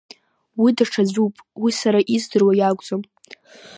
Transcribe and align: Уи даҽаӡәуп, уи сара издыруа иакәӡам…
Уи 0.61 0.71
даҽаӡәуп, 0.77 1.35
уи 1.61 1.71
сара 1.79 1.99
издыруа 2.15 2.53
иакәӡам… 2.57 3.01